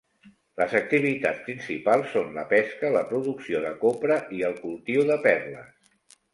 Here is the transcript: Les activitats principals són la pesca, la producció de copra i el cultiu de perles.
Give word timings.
Les 0.61 0.71
activitats 0.79 1.43
principals 1.49 2.09
són 2.15 2.33
la 2.39 2.47
pesca, 2.55 2.91
la 2.97 3.05
producció 3.13 3.63
de 3.69 3.75
copra 3.87 4.21
i 4.41 4.45
el 4.51 4.59
cultiu 4.67 5.07
de 5.15 5.23
perles. 5.31 5.97